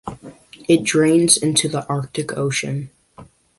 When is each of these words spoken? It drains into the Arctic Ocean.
It 0.67 0.81
drains 0.83 1.37
into 1.37 1.69
the 1.69 1.85
Arctic 1.87 2.35
Ocean. 2.35 2.89